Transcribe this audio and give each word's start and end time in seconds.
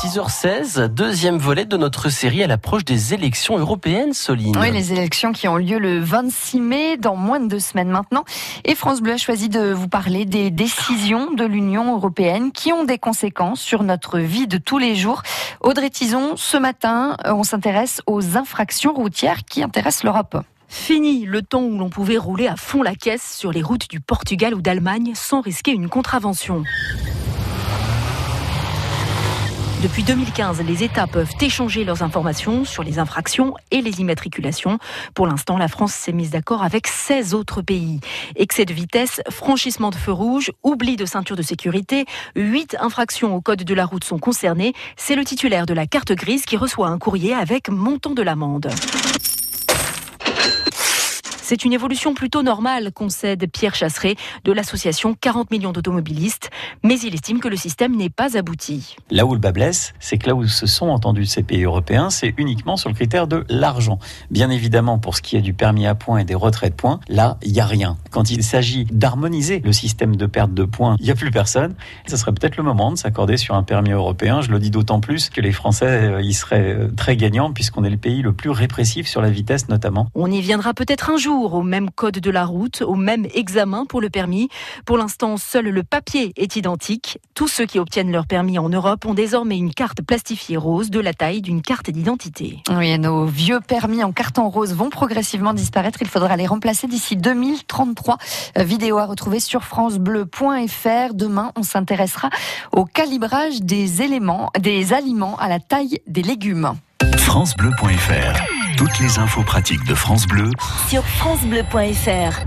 6h16, 0.00 0.86
deuxième 0.86 1.38
volet 1.38 1.64
de 1.64 1.76
notre 1.76 2.08
série 2.08 2.44
à 2.44 2.46
l'approche 2.46 2.84
des 2.84 3.14
élections 3.14 3.58
européennes, 3.58 4.12
Soline. 4.12 4.56
Oui, 4.56 4.70
les 4.70 4.92
élections 4.92 5.32
qui 5.32 5.48
ont 5.48 5.56
lieu 5.56 5.80
le 5.80 5.98
26 5.98 6.60
mai, 6.60 6.96
dans 6.96 7.16
moins 7.16 7.40
de 7.40 7.48
deux 7.48 7.58
semaines 7.58 7.88
maintenant. 7.88 8.24
Et 8.64 8.76
France 8.76 9.00
Bleu 9.00 9.14
a 9.14 9.16
choisi 9.16 9.48
de 9.48 9.72
vous 9.72 9.88
parler 9.88 10.24
des 10.24 10.52
décisions 10.52 11.32
de 11.32 11.44
l'Union 11.44 11.96
européenne 11.96 12.52
qui 12.52 12.72
ont 12.72 12.84
des 12.84 12.98
conséquences 12.98 13.60
sur 13.60 13.82
notre 13.82 14.20
vie 14.20 14.46
de 14.46 14.56
tous 14.56 14.78
les 14.78 14.94
jours. 14.94 15.22
Audrey 15.62 15.90
Tison, 15.90 16.34
ce 16.36 16.56
matin, 16.56 17.16
on 17.24 17.42
s'intéresse 17.42 18.00
aux 18.06 18.36
infractions 18.36 18.94
routières 18.94 19.44
qui 19.44 19.64
intéressent 19.64 20.04
l'Europe. 20.04 20.36
Fini 20.68 21.24
le 21.24 21.42
temps 21.42 21.62
où 21.62 21.76
l'on 21.76 21.90
pouvait 21.90 22.18
rouler 22.18 22.46
à 22.46 22.54
fond 22.54 22.84
la 22.84 22.94
caisse 22.94 23.36
sur 23.36 23.50
les 23.50 23.62
routes 23.62 23.90
du 23.90 23.98
Portugal 23.98 24.54
ou 24.54 24.60
d'Allemagne 24.60 25.14
sans 25.16 25.40
risquer 25.40 25.72
une 25.72 25.88
contravention. 25.88 26.62
Depuis 29.80 30.02
2015, 30.02 30.60
les 30.62 30.82
États 30.82 31.06
peuvent 31.06 31.32
échanger 31.40 31.84
leurs 31.84 32.02
informations 32.02 32.64
sur 32.64 32.82
les 32.82 32.98
infractions 32.98 33.54
et 33.70 33.80
les 33.80 34.00
immatriculations. 34.00 34.78
Pour 35.14 35.28
l'instant, 35.28 35.56
la 35.56 35.68
France 35.68 35.92
s'est 35.92 36.10
mise 36.10 36.30
d'accord 36.30 36.64
avec 36.64 36.88
16 36.88 37.32
autres 37.32 37.62
pays. 37.62 38.00
Excès 38.34 38.64
de 38.64 38.74
vitesse, 38.74 39.20
franchissement 39.30 39.90
de 39.90 39.94
feu 39.94 40.10
rouge, 40.10 40.50
oubli 40.64 40.96
de 40.96 41.04
ceinture 41.04 41.36
de 41.36 41.42
sécurité, 41.42 42.06
8 42.34 42.76
infractions 42.80 43.36
au 43.36 43.40
code 43.40 43.62
de 43.62 43.74
la 43.74 43.86
route 43.86 44.02
sont 44.02 44.18
concernées. 44.18 44.72
C'est 44.96 45.14
le 45.14 45.24
titulaire 45.24 45.64
de 45.64 45.74
la 45.74 45.86
carte 45.86 46.10
grise 46.10 46.44
qui 46.44 46.56
reçoit 46.56 46.88
un 46.88 46.98
courrier 46.98 47.32
avec 47.32 47.68
montant 47.68 48.14
de 48.14 48.22
l'amende. 48.22 48.68
C'est 51.48 51.64
une 51.64 51.72
évolution 51.72 52.12
plutôt 52.12 52.42
normale, 52.42 52.92
concède 52.92 53.50
Pierre 53.50 53.74
Chasseret 53.74 54.16
de 54.44 54.52
l'association 54.52 55.16
40 55.18 55.50
millions 55.50 55.72
d'automobilistes, 55.72 56.50
mais 56.84 57.00
il 57.00 57.14
estime 57.14 57.40
que 57.40 57.48
le 57.48 57.56
système 57.56 57.96
n'est 57.96 58.10
pas 58.10 58.36
abouti. 58.36 58.96
Là 59.10 59.24
où 59.24 59.32
le 59.32 59.40
bas 59.40 59.52
blesse, 59.52 59.94
c'est 59.98 60.18
que 60.18 60.26
là 60.26 60.34
où 60.34 60.46
se 60.46 60.66
sont 60.66 60.88
entendus 60.88 61.24
ces 61.24 61.42
pays 61.42 61.64
européens, 61.64 62.10
c'est 62.10 62.34
uniquement 62.36 62.76
sur 62.76 62.90
le 62.90 62.94
critère 62.94 63.26
de 63.28 63.46
l'argent. 63.48 63.98
Bien 64.30 64.50
évidemment, 64.50 64.98
pour 64.98 65.16
ce 65.16 65.22
qui 65.22 65.36
est 65.36 65.40
du 65.40 65.54
permis 65.54 65.86
à 65.86 65.94
points 65.94 66.18
et 66.18 66.26
des 66.26 66.34
retraits 66.34 66.72
de 66.72 66.76
points, 66.76 67.00
là, 67.08 67.38
il 67.42 67.54
n'y 67.54 67.60
a 67.60 67.66
rien. 67.66 67.96
Quand 68.10 68.30
il 68.30 68.44
s'agit 68.44 68.84
d'harmoniser 68.84 69.62
le 69.64 69.72
système 69.72 70.16
de 70.16 70.26
perte 70.26 70.52
de 70.52 70.64
points, 70.64 70.96
il 70.98 71.06
n'y 71.06 71.10
a 71.10 71.14
plus 71.14 71.30
personne. 71.30 71.74
Ce 72.08 72.18
serait 72.18 72.34
peut-être 72.34 72.58
le 72.58 72.62
moment 72.62 72.92
de 72.92 72.98
s'accorder 72.98 73.38
sur 73.38 73.54
un 73.54 73.62
permis 73.62 73.92
européen. 73.92 74.42
Je 74.42 74.50
le 74.50 74.58
dis 74.58 74.70
d'autant 74.70 75.00
plus 75.00 75.30
que 75.30 75.40
les 75.40 75.52
Français 75.52 75.86
euh, 75.86 76.20
y 76.20 76.34
seraient 76.34 76.74
euh, 76.74 76.92
très 76.94 77.16
gagnants 77.16 77.54
puisqu'on 77.54 77.84
est 77.84 77.90
le 77.90 77.96
pays 77.96 78.20
le 78.20 78.34
plus 78.34 78.50
répressif 78.50 79.08
sur 79.08 79.22
la 79.22 79.30
vitesse 79.30 79.70
notamment. 79.70 80.08
On 80.14 80.30
y 80.30 80.42
viendra 80.42 80.74
peut-être 80.74 81.08
un 81.08 81.16
jour 81.16 81.37
au 81.44 81.62
même 81.62 81.90
code 81.90 82.18
de 82.18 82.30
la 82.30 82.44
route, 82.44 82.82
au 82.82 82.94
même 82.94 83.26
examen 83.34 83.84
pour 83.86 84.00
le 84.00 84.10
permis. 84.10 84.48
Pour 84.84 84.98
l'instant, 84.98 85.36
seul 85.36 85.66
le 85.66 85.82
papier 85.82 86.32
est 86.36 86.56
identique. 86.56 87.18
Tous 87.34 87.48
ceux 87.48 87.66
qui 87.66 87.78
obtiennent 87.78 88.12
leur 88.12 88.26
permis 88.26 88.58
en 88.58 88.68
Europe 88.68 89.04
ont 89.06 89.14
désormais 89.14 89.56
une 89.56 89.72
carte 89.72 90.02
plastifiée 90.02 90.56
rose 90.56 90.90
de 90.90 91.00
la 91.00 91.12
taille 91.12 91.42
d'une 91.42 91.62
carte 91.62 91.90
d'identité. 91.90 92.58
Oui, 92.70 92.98
nos 92.98 93.26
vieux 93.26 93.60
permis 93.60 94.02
en 94.04 94.12
carton 94.12 94.48
rose 94.48 94.74
vont 94.74 94.90
progressivement 94.90 95.54
disparaître. 95.54 95.98
Il 96.00 96.08
faudra 96.08 96.36
les 96.36 96.46
remplacer 96.46 96.86
d'ici 96.86 97.16
2033. 97.16 98.18
Euh, 98.58 98.64
vidéo 98.64 98.98
à 98.98 99.06
retrouver 99.06 99.40
sur 99.40 99.64
francebleu.fr. 99.64 101.14
Demain, 101.14 101.52
on 101.56 101.62
s'intéressera 101.62 102.30
au 102.72 102.84
calibrage 102.84 103.60
des 103.62 104.02
éléments, 104.02 104.50
des 104.58 104.92
aliments 104.92 105.36
à 105.36 105.48
la 105.48 105.60
taille 105.60 105.98
des 106.06 106.22
légumes. 106.22 106.74
francebleu.fr 107.16 108.57
toutes 108.78 109.00
les 109.00 109.18
infos 109.18 109.42
pratiques 109.42 109.82
de 109.82 109.94
France 109.96 110.28
Bleu 110.28 110.50
sur 110.88 111.04
francebleu.fr. 111.04 112.44